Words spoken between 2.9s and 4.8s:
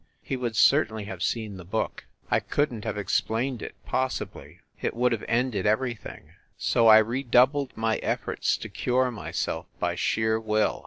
ex plained it, possibly.